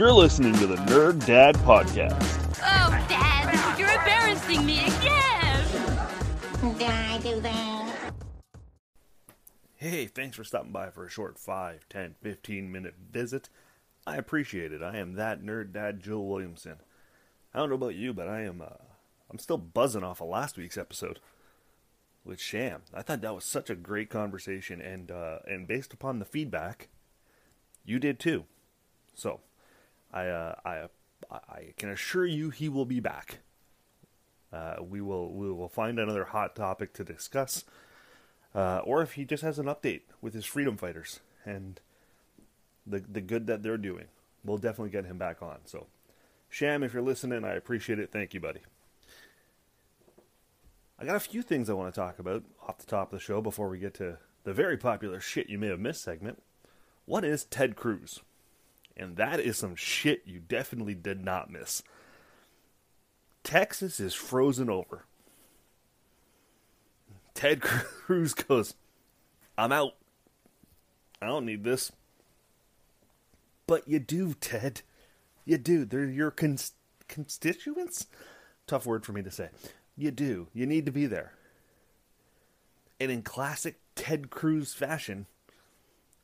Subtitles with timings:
[0.00, 2.16] You're listening to the Nerd Dad Podcast.
[2.62, 5.66] Oh, Dad, you're embarrassing me again.
[6.78, 8.14] Did I do that?
[9.76, 13.50] Hey, thanks for stopping by for a short 5, 10, 15 minute visit.
[14.06, 14.82] I appreciate it.
[14.82, 16.76] I am that nerd dad, Joe Williamson.
[17.52, 18.80] I don't know about you, but I am, uh,
[19.30, 21.20] I'm still buzzing off of last week's episode
[22.24, 22.84] with Sham.
[22.94, 26.88] I thought that was such a great conversation, and, uh, and based upon the feedback,
[27.84, 28.46] you did too.
[29.14, 29.40] So,
[30.12, 30.88] I, uh, I,
[31.30, 33.38] I can assure you he will be back.
[34.52, 37.64] Uh, we will we will find another hot topic to discuss,
[38.52, 41.80] uh, or if he just has an update with his freedom fighters and
[42.84, 44.06] the the good that they're doing,
[44.44, 45.58] we'll definitely get him back on.
[45.66, 45.86] So,
[46.48, 48.10] Sham, if you're listening, I appreciate it.
[48.10, 48.60] Thank you, buddy.
[50.98, 53.24] I got a few things I want to talk about off the top of the
[53.24, 56.42] show before we get to the very popular shit you may have missed segment.
[57.06, 58.20] What is Ted Cruz?
[59.00, 61.82] And that is some shit you definitely did not miss.
[63.42, 65.06] Texas is frozen over.
[67.32, 68.74] Ted Cruz goes,
[69.56, 69.94] I'm out.
[71.22, 71.90] I don't need this.
[73.66, 74.82] But you do, Ted.
[75.46, 75.86] You do.
[75.86, 76.74] They're your cons-
[77.08, 78.06] constituents?
[78.66, 79.48] Tough word for me to say.
[79.96, 80.48] You do.
[80.52, 81.32] You need to be there.
[83.00, 85.24] And in classic Ted Cruz fashion,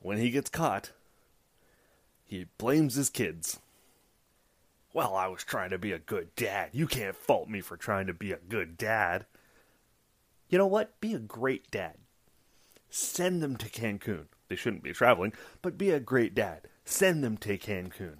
[0.00, 0.92] when he gets caught,
[2.28, 3.58] he blames his kids.
[4.92, 6.70] Well, I was trying to be a good dad.
[6.72, 9.24] You can't fault me for trying to be a good dad.
[10.48, 11.00] You know what?
[11.00, 11.94] Be a great dad.
[12.90, 14.26] Send them to Cancun.
[14.48, 16.68] They shouldn't be traveling, but be a great dad.
[16.84, 18.16] Send them to Cancun.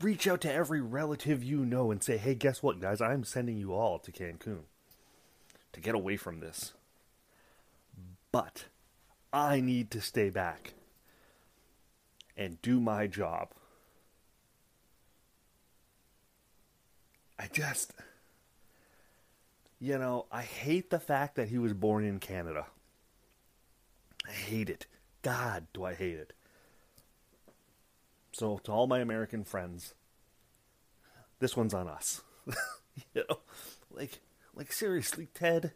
[0.00, 3.00] Reach out to every relative you know and say, hey, guess what, guys?
[3.00, 4.62] I'm sending you all to Cancun
[5.72, 6.72] to get away from this.
[8.30, 8.66] But
[9.32, 10.74] I need to stay back
[12.36, 13.48] and do my job.
[17.38, 17.92] I just,
[19.80, 22.66] you know, I hate the fact that he was born in Canada.
[24.28, 24.86] I hate it.
[25.22, 26.32] God, do I hate it.
[28.32, 29.94] So, to all my American friends,
[31.38, 32.22] this one's on us.
[33.14, 33.40] you know,
[33.90, 34.20] like,
[34.54, 35.72] like seriously, Ted.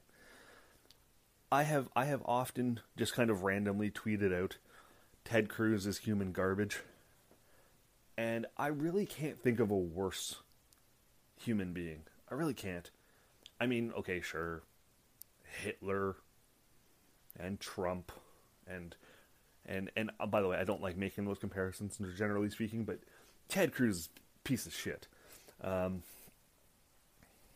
[1.50, 4.56] I have I have often just kind of randomly tweeted out
[5.26, 6.81] Ted Cruz is human garbage.
[8.16, 10.37] And I really can't think of a worse
[11.38, 12.03] human being.
[12.31, 12.91] I really can't.
[13.60, 14.62] I mean, okay, sure.
[15.42, 16.14] Hitler
[17.38, 18.12] and Trump
[18.69, 18.94] and
[19.66, 23.00] and and uh, by the way, I don't like making those comparisons generally speaking, but
[23.48, 24.08] Ted Cruz is
[24.44, 25.08] piece of shit.
[25.60, 26.04] Um,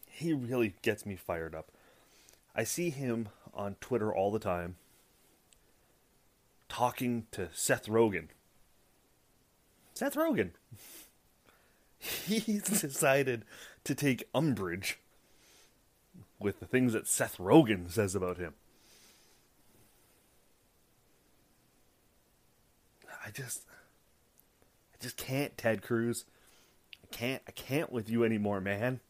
[0.06, 1.70] he really gets me fired up.
[2.54, 4.74] I see him on Twitter all the time
[6.70, 8.28] talking to Seth Rogen.
[9.92, 10.52] Seth Rogen.
[11.98, 13.44] He's decided
[13.84, 14.98] to take umbrage
[16.38, 18.54] with the things that Seth Rogen says about him.
[23.26, 23.66] I just
[24.94, 26.24] I just can't, Ted Cruz.
[27.04, 29.00] I can't I can't with you anymore, man.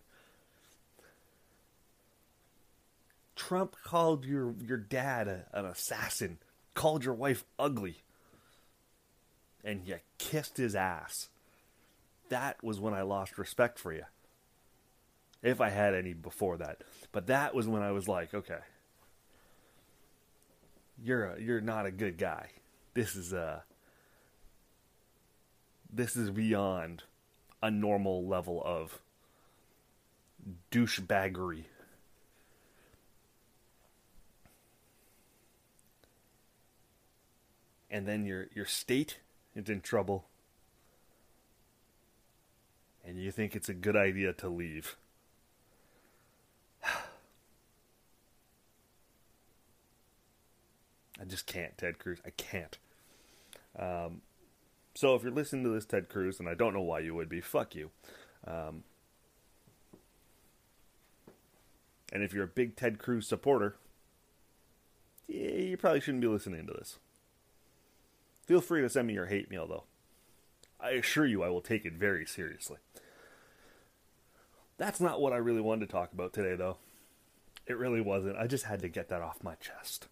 [3.37, 6.39] Trump called your your dad a, an assassin
[6.81, 7.97] called your wife ugly
[9.63, 11.29] and you kissed his ass.
[12.31, 14.05] That was when I lost respect for you.
[15.43, 16.79] If I had any before that.
[17.13, 18.61] But that was when I was like, okay.
[21.05, 22.49] You're a, you're not a good guy.
[22.95, 23.61] This is uh
[25.93, 27.03] this is beyond
[27.63, 29.01] a normal level of
[30.71, 31.65] douchebaggery.
[37.91, 39.19] And then your your state
[39.55, 40.27] is in trouble.
[43.05, 44.97] And you think it's a good idea to leave.
[46.85, 47.01] I
[51.27, 52.21] just can't Ted Cruz.
[52.25, 52.79] I can't.
[53.79, 54.23] Um,
[54.95, 57.29] so if you're listening to this Ted Cruz and I don't know why you would
[57.29, 57.91] be fuck you.
[58.47, 58.85] Um,
[62.13, 63.77] and if you're a big Ted Cruz supporter
[65.29, 66.99] yeah, you probably shouldn't be listening to this
[68.51, 69.85] Feel free to send me your hate mail, though.
[70.81, 72.79] I assure you I will take it very seriously.
[74.77, 76.79] That's not what I really wanted to talk about today, though.
[77.69, 78.37] It really wasn't.
[78.37, 80.09] I just had to get that off my chest.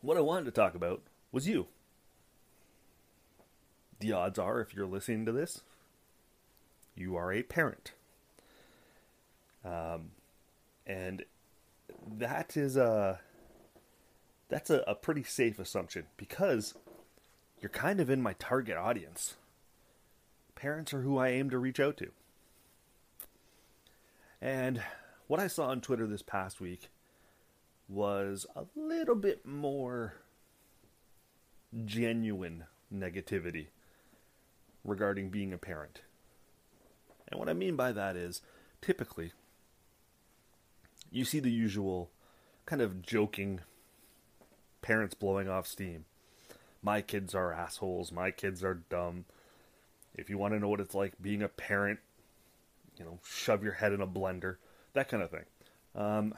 [0.00, 1.66] What I wanted to talk about was you.
[4.00, 5.60] The odds are, if you're listening to this,
[6.96, 7.92] you are a parent.
[9.62, 10.12] Um,
[10.86, 11.26] and
[12.16, 13.20] that is a
[14.48, 16.74] that's a, a pretty safe assumption because
[17.60, 19.34] you're kind of in my target audience.
[20.54, 22.10] Parents are who I aim to reach out to.
[24.40, 24.82] And
[25.26, 26.88] what I saw on Twitter this past week
[27.88, 30.14] was a little bit more
[31.84, 33.66] genuine negativity
[34.84, 36.02] regarding being a parent.
[37.28, 38.40] And what I mean by that is
[38.80, 39.32] typically
[41.10, 42.10] you see the usual
[42.66, 43.60] kind of joking
[44.88, 46.06] parents blowing off steam.
[46.82, 48.10] My kids are assholes.
[48.10, 49.26] My kids are dumb.
[50.14, 51.98] If you want to know what it's like being a parent,
[52.96, 54.56] you know, shove your head in a blender,
[54.94, 55.44] that kind of thing.
[55.94, 56.34] Um,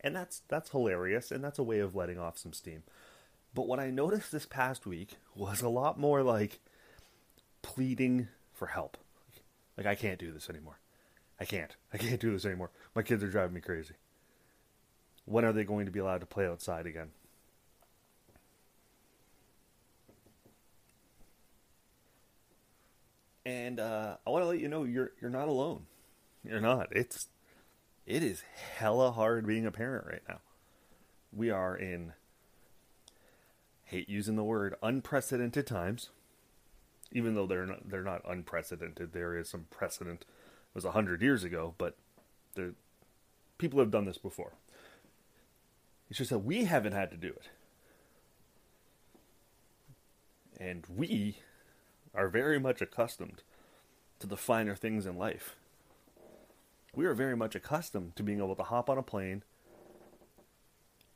[0.00, 2.82] and that's that's hilarious, and that's a way of letting off some steam.
[3.54, 6.58] But what I noticed this past week was a lot more like
[7.62, 8.98] pleading for help.
[9.76, 10.80] Like I can't do this anymore.
[11.38, 11.76] I can't.
[11.92, 12.70] I can't do this anymore.
[12.96, 13.94] My kids are driving me crazy.
[15.24, 17.10] When are they going to be allowed to play outside again?
[23.74, 25.86] And uh, I want to let you know you're you're not alone.
[26.44, 26.94] You're not.
[26.94, 27.26] It's
[28.06, 28.44] it is
[28.76, 30.38] hella hard being a parent right now.
[31.32, 32.12] We are in
[33.82, 36.10] hate using the word unprecedented times.
[37.10, 40.20] Even though they're not they're not unprecedented, there is some precedent.
[40.20, 41.96] It was a hundred years ago, but
[42.54, 42.74] the
[43.58, 44.52] people have done this before.
[46.08, 47.48] It's just that we haven't had to do it.
[50.60, 51.38] And we
[52.14, 53.42] are very much accustomed
[54.24, 55.54] to the finer things in life.
[56.94, 59.42] We are very much accustomed to being able to hop on a plane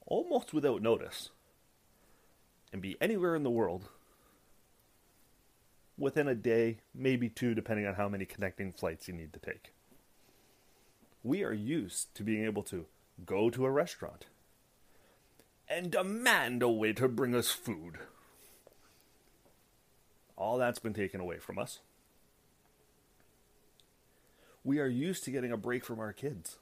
[0.04, 1.30] almost without notice
[2.70, 3.88] and be anywhere in the world
[5.96, 9.72] within a day, maybe two, depending on how many connecting flights you need to take.
[11.22, 12.84] We are used to being able to
[13.24, 14.26] go to a restaurant
[15.66, 18.00] and demand a waiter bring us food
[20.36, 21.80] all that's been taken away from us.
[24.64, 26.58] We are used to getting a break from our kids.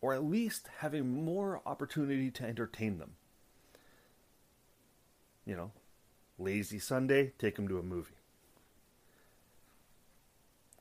[0.00, 3.12] Or at least having more opportunity to entertain them.
[5.44, 5.72] You know,
[6.38, 8.14] lazy Sunday, take them to a movie.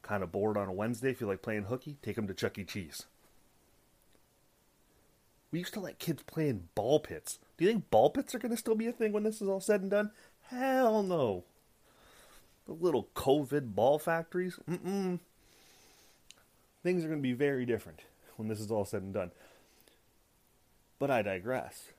[0.02, 2.64] Kind of bored on a Wednesday, feel like playing hooky, take them to Chuck E.
[2.64, 3.06] Cheese.
[5.52, 7.40] We used to let kids play in ball pits.
[7.58, 9.48] Do you think ball pits are going to still be a thing when this is
[9.48, 10.12] all said and done?
[10.44, 11.44] Hell no.
[12.69, 14.60] The little COVID ball factories?
[14.69, 15.18] Mm-mm.
[16.83, 18.01] Things are going to be very different
[18.38, 19.31] when this is all said and done.
[21.00, 21.94] But I digress.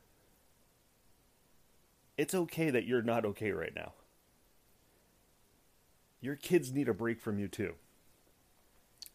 [2.16, 3.94] It's okay that you're not okay right now.
[6.20, 7.74] Your kids need a break from you too.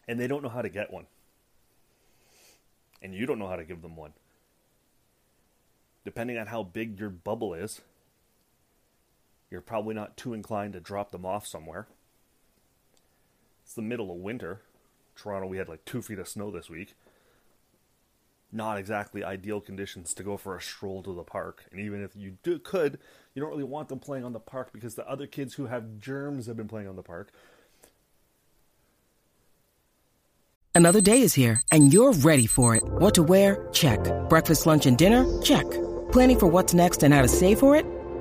[0.09, 1.05] And they don't know how to get one.
[3.01, 4.11] And you don't know how to give them one.
[6.03, 7.79] Depending on how big your bubble is,
[9.55, 11.87] you're probably not too inclined to drop them off somewhere.
[13.63, 14.59] It's the middle of winter.
[15.15, 16.93] Toronto, we had like two feet of snow this week.
[18.51, 21.63] Not exactly ideal conditions to go for a stroll to the park.
[21.71, 22.99] And even if you do, could,
[23.33, 26.01] you don't really want them playing on the park because the other kids who have
[26.01, 27.31] germs have been playing on the park.
[30.73, 32.83] Another day is here, and you're ready for it.
[32.83, 33.69] What to wear?
[33.71, 34.03] Check.
[34.27, 35.25] Breakfast, lunch, and dinner?
[35.41, 35.65] Check.
[36.11, 37.85] Planning for what's next and how to save for it?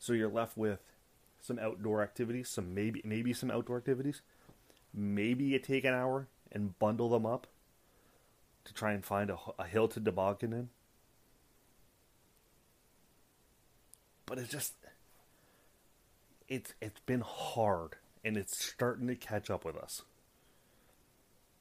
[0.00, 0.80] So you're left with
[1.40, 4.22] some outdoor activities, some maybe maybe some outdoor activities.
[4.92, 7.46] Maybe you take an hour and bundle them up
[8.64, 10.68] to try and find a, a hill to toboggan in.
[14.24, 14.72] But it's just
[16.48, 20.02] it's it's been hard and it's starting to catch up with us.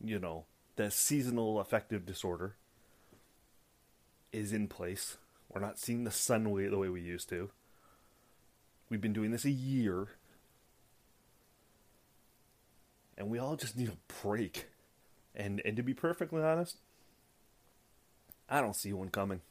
[0.02, 0.46] You know,
[0.78, 2.56] the seasonal affective disorder
[4.32, 5.18] is in place.
[5.50, 7.50] We're not seeing the sun the way we used to.
[8.90, 10.08] We've been doing this a year.
[13.18, 14.68] And we all just need a break.
[15.36, 16.78] And and to be perfectly honest,
[18.50, 19.42] I don't see one coming.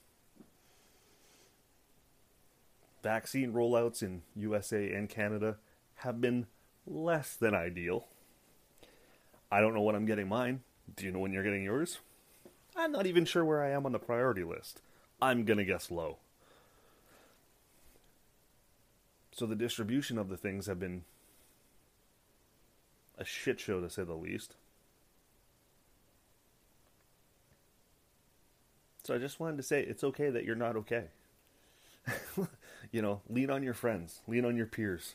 [3.03, 5.59] Vaccine rollouts in USA and Canada
[5.97, 6.47] have been
[6.87, 8.07] less than ideal.
[9.51, 10.61] I don't know when I'm getting mine.
[10.97, 11.99] Do you know when you're getting yours?
[12.77, 14.83] I'm not even sure where I am on the priority list.
[15.21, 16.19] I'm going to guess low.
[19.39, 21.05] So the distribution of the things have been
[23.17, 24.57] a shit show to say the least.
[29.05, 31.05] So I just wanted to say it's okay that you're not okay.
[32.91, 35.15] you know, lean on your friends, lean on your peers.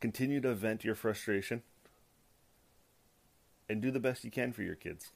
[0.00, 1.62] Continue to vent your frustration
[3.68, 5.10] and do the best you can for your kids.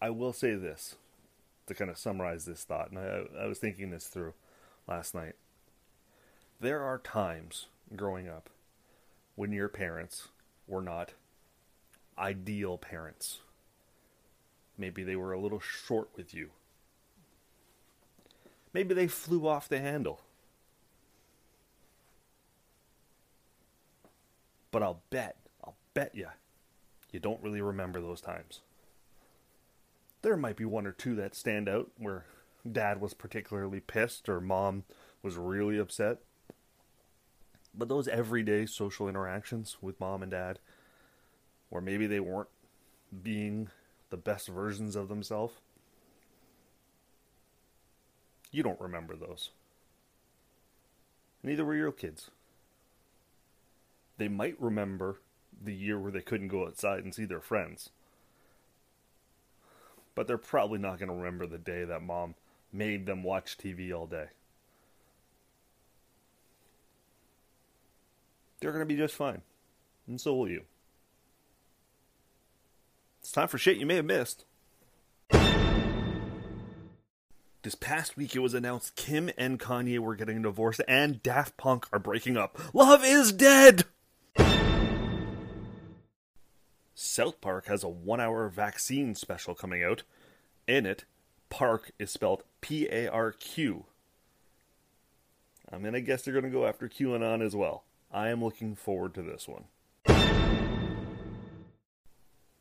[0.00, 0.94] I will say this
[1.66, 4.34] to kind of summarize this thought, and I, I was thinking this through
[4.86, 5.34] last night.
[6.60, 8.50] There are times growing up
[9.34, 10.28] when your parents
[10.66, 11.12] were not
[12.18, 13.40] ideal parents.
[14.76, 16.50] Maybe they were a little short with you.
[18.72, 20.20] Maybe they flew off the handle.
[24.70, 26.26] But I'll bet, I'll bet you,
[27.12, 28.60] you don't really remember those times.
[30.24, 32.24] There might be one or two that stand out where
[32.70, 34.84] dad was particularly pissed or mom
[35.22, 36.20] was really upset.
[37.74, 40.60] But those everyday social interactions with mom and dad,
[41.70, 42.48] or maybe they weren't
[43.22, 43.68] being
[44.08, 45.56] the best versions of themselves,
[48.50, 49.50] you don't remember those.
[51.42, 52.30] Neither were your kids.
[54.16, 55.20] They might remember
[55.62, 57.90] the year where they couldn't go outside and see their friends.
[60.14, 62.34] But they're probably not going to remember the day that mom
[62.72, 64.26] made them watch TV all day.
[68.60, 69.42] They're going to be just fine.
[70.06, 70.62] And so will you.
[73.20, 74.44] It's time for shit you may have missed.
[77.62, 81.86] This past week, it was announced Kim and Kanye were getting divorced and Daft Punk
[81.92, 82.58] are breaking up.
[82.74, 83.84] Love is dead!
[87.14, 90.02] South Park has a one hour vaccine special coming out.
[90.66, 91.04] In it,
[91.48, 93.84] Park is spelled P A R Q.
[95.70, 97.84] I'm going to guess they're going to go after QAnon as well.
[98.12, 99.66] I am looking forward to this one.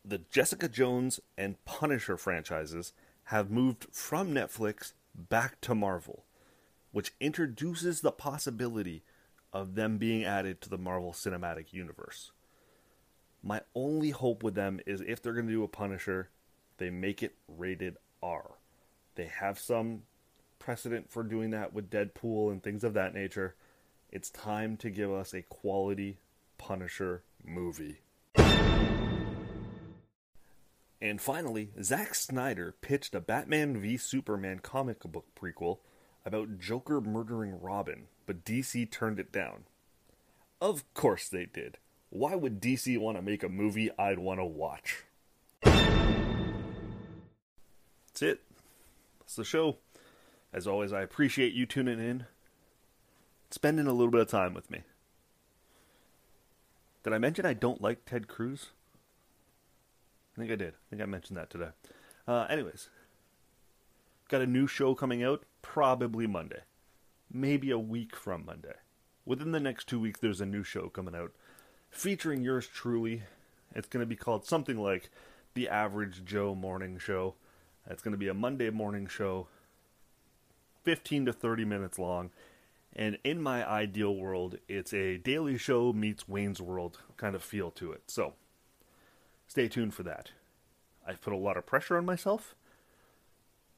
[0.05, 2.93] The Jessica Jones and Punisher franchises
[3.23, 6.25] have moved from Netflix back to Marvel,
[6.91, 9.01] which introduces the possibility
[9.51, 12.32] of them being added to the Marvel Cinematic Universe.
[13.43, 16.29] My only hope with them is if they're going to do a Punisher,
[16.77, 18.51] they make it rated R.
[19.15, 20.03] They have some
[20.59, 23.55] precedent for doing that with Deadpool and things of that nature.
[24.09, 26.19] It's time to give us a quality
[26.57, 27.97] Punisher movie.
[31.01, 35.79] And finally, Zack Snyder pitched a Batman v Superman comic book prequel
[36.25, 39.65] about Joker murdering Robin, but DC turned it down.
[40.61, 41.77] Of course they did.
[42.13, 45.03] Why would DC want to make a movie I'd want to watch?
[45.63, 45.81] That's
[48.21, 48.41] it.
[49.19, 49.77] That's the show.
[50.53, 52.27] As always, I appreciate you tuning in
[53.49, 54.83] spending a little bit of time with me.
[57.03, 58.67] Did I mention I don't like Ted Cruz?
[60.37, 60.75] I think I did.
[60.75, 61.69] I think I mentioned that today.
[62.27, 62.89] Uh, anyways,
[64.29, 66.61] got a new show coming out probably Monday,
[67.31, 68.75] maybe a week from Monday.
[69.25, 71.31] Within the next two weeks, there's a new show coming out
[71.93, 73.21] featuring yours truly.
[73.75, 75.09] It's going to be called something like
[75.53, 77.35] the Average Joe Morning Show.
[77.89, 79.47] It's going to be a Monday morning show,
[80.83, 82.31] 15 to 30 minutes long.
[82.95, 87.71] And in my ideal world, it's a daily show meets Wayne's World kind of feel
[87.71, 88.03] to it.
[88.07, 88.33] So
[89.47, 90.31] stay tuned for that.
[91.05, 92.55] I've put a lot of pressure on myself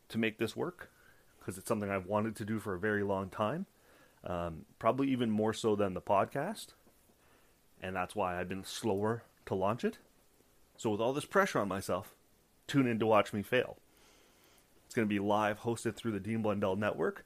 [0.10, 0.92] to make this work
[1.40, 3.66] because it's something I've wanted to do for a very long time.
[4.24, 6.68] Um, probably even more so than the podcast.
[7.82, 9.98] And that's why I've been slower to launch it.
[10.78, 12.16] So, with all this pressure on myself,
[12.68, 13.78] tune in to watch me fail.
[14.86, 17.26] It's going to be live, hosted through the Dean Blundell Network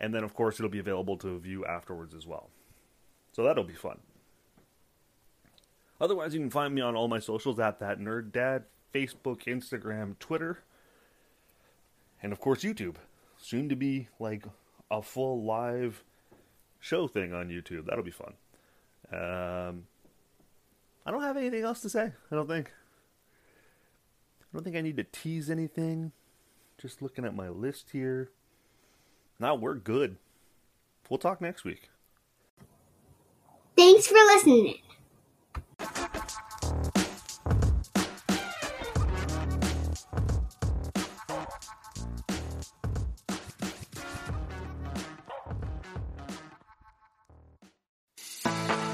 [0.00, 2.48] and then of course it'll be available to view afterwards as well.
[3.32, 4.00] So that'll be fun.
[6.00, 10.18] Otherwise, you can find me on all my socials at that nerd dad, Facebook, Instagram,
[10.18, 10.60] Twitter,
[12.22, 12.96] and of course YouTube.
[13.36, 14.44] Soon to be like
[14.90, 16.02] a full live
[16.80, 17.84] show thing on YouTube.
[17.84, 18.32] That'll be fun.
[19.12, 19.84] Um,
[21.04, 22.12] I don't have anything else to say.
[22.30, 22.72] I don't think.
[24.42, 26.12] I don't think I need to tease anything.
[26.78, 28.30] Just looking at my list here.
[29.38, 30.16] Now we're good.
[31.08, 31.90] We'll talk next week.
[33.76, 34.78] Thanks for listening.